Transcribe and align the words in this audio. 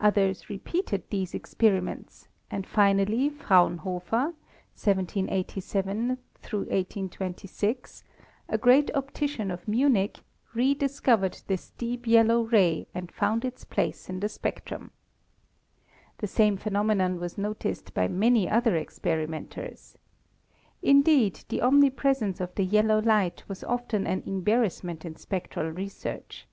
Others 0.00 0.50
repeated 0.50 1.08
these 1.08 1.34
experiments, 1.34 2.26
and 2.50 2.66
finally 2.66 3.28
Fraunhofer 3.30 4.34
(1787 4.74 6.08
1826), 6.42 8.02
a 8.48 8.58
great 8.58 8.90
optician 8.96 9.52
of 9.52 9.68
Munich, 9.68 10.18
re 10.52 10.74
discovered 10.74 11.42
this 11.46 11.70
deep 11.78 12.08
yellow 12.08 12.42
ray 12.42 12.88
and 12.92 13.12
found 13.12 13.44
its 13.44 13.62
place 13.64 14.10
in 14.10 14.18
the 14.18 14.28
spectrum. 14.28 14.90
The 16.18 16.26
same 16.26 16.56
phenomenon 16.56 17.20
was 17.20 17.38
noticed 17.38 17.94
by 17.94 18.08
many 18.08 18.50
other 18.50 18.76
experimenters. 18.76 19.96
Indeed, 20.82 21.44
the 21.48 21.62
omnipresence 21.62 22.40
of 22.40 22.52
the 22.56 22.64
yellow 22.64 23.00
light 23.00 23.44
was 23.46 23.62
often 23.62 24.08
an 24.08 24.24
embarrassment 24.26 25.04
in 25.04 25.14
spectral 25.14 25.70
re 25.70 25.88
search. 25.88 26.48